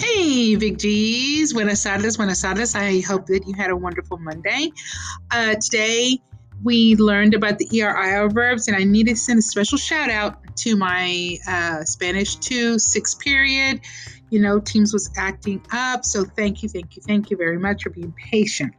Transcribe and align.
Hey, 0.00 0.56
Big 0.56 0.78
G's. 0.78 1.52
Buenas 1.52 1.82
tardes, 1.84 2.16
buenas 2.16 2.40
tardes. 2.40 2.74
I 2.74 3.00
hope 3.00 3.26
that 3.26 3.46
you 3.46 3.52
had 3.52 3.68
a 3.68 3.76
wonderful 3.76 4.16
Monday. 4.16 4.72
Uh, 5.30 5.56
today, 5.56 6.18
we 6.62 6.96
learned 6.96 7.34
about 7.34 7.58
the 7.58 7.82
ER 7.82 8.30
verbs, 8.30 8.66
and 8.66 8.74
I 8.74 8.84
need 8.84 9.08
to 9.08 9.16
send 9.16 9.40
a 9.40 9.42
special 9.42 9.76
shout 9.76 10.08
out 10.08 10.56
to 10.56 10.74
my 10.74 11.36
uh, 11.46 11.84
Spanish 11.84 12.36
2 12.36 12.78
6 12.78 13.14
period. 13.16 13.82
You 14.30 14.40
know, 14.40 14.58
Teams 14.58 14.94
was 14.94 15.10
acting 15.18 15.62
up, 15.70 16.06
so 16.06 16.24
thank 16.24 16.62
you, 16.62 16.70
thank 16.70 16.96
you, 16.96 17.02
thank 17.02 17.30
you 17.30 17.36
very 17.36 17.58
much 17.58 17.82
for 17.82 17.90
being 17.90 18.12
patient. 18.12 18.72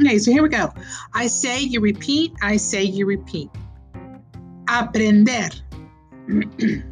Okay, 0.00 0.18
so 0.18 0.32
here 0.32 0.42
we 0.42 0.48
go. 0.48 0.74
I 1.12 1.28
say, 1.28 1.60
you 1.60 1.78
repeat. 1.80 2.32
I 2.42 2.56
say, 2.56 2.82
you 2.82 3.06
repeat. 3.06 3.48
Aprender. 4.68 5.50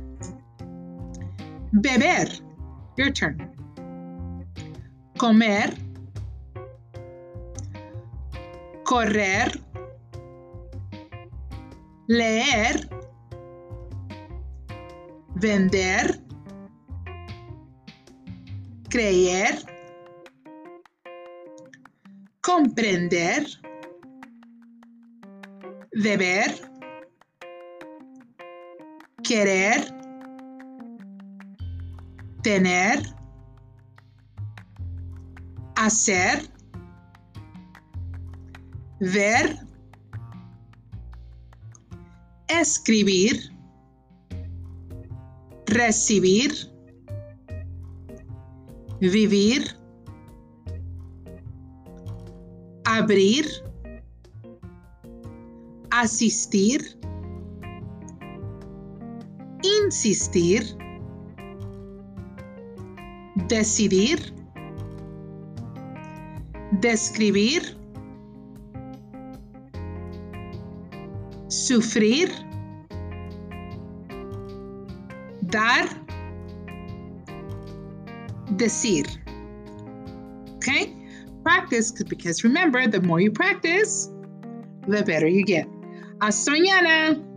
Beber. 1.74 2.40
Your 2.96 3.10
turn. 3.10 3.52
Comer. 5.22 5.72
Correr. 8.82 9.52
Leer. 12.08 12.88
Vender. 15.36 16.18
Creer. 18.90 19.62
Comprender. 22.40 23.46
Deber. 25.92 26.50
Querer. 29.22 29.86
Tener. 32.42 33.21
Hacer. 35.84 36.48
Ver. 39.00 39.58
Escribir. 42.46 43.52
Recibir. 45.66 46.52
Vivir. 49.00 49.76
Abrir. 52.84 53.46
Asistir. 55.90 56.96
Insistir. 59.64 60.62
Decidir. 63.48 64.31
Describir. 66.80 67.62
Sufrir. 71.48 72.30
Dar. 75.46 75.88
Decir. 78.56 79.06
Okay? 80.56 80.96
Practice 81.42 81.92
because 82.08 82.44
remember, 82.44 82.86
the 82.86 83.00
more 83.00 83.20
you 83.20 83.30
practice, 83.30 84.10
the 84.86 85.02
better 85.02 85.26
you 85.26 85.44
get. 85.44 85.66
Hasta 86.20 86.52
mañana. 86.52 87.31